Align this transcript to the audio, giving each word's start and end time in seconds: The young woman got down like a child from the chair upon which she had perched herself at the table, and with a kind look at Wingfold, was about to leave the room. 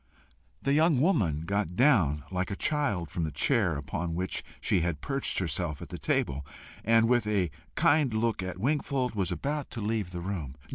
The 0.63 0.73
young 0.73 0.99
woman 0.99 1.41
got 1.41 1.75
down 1.75 2.23
like 2.31 2.49
a 2.49 2.55
child 2.55 3.11
from 3.11 3.23
the 3.23 3.31
chair 3.31 3.75
upon 3.77 4.15
which 4.15 4.43
she 4.59 4.79
had 4.79 4.99
perched 4.99 5.37
herself 5.37 5.79
at 5.79 5.89
the 5.89 5.99
table, 5.99 6.43
and 6.83 7.07
with 7.07 7.27
a 7.27 7.51
kind 7.75 8.11
look 8.11 8.41
at 8.41 8.57
Wingfold, 8.57 9.13
was 9.13 9.31
about 9.31 9.69
to 9.69 9.79
leave 9.79 10.09
the 10.09 10.21
room. 10.21 10.55